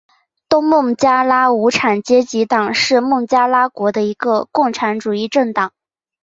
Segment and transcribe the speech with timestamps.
[0.49, 5.73] 东孟加拉无产阶级党是孟加拉国的一个共产主义政党。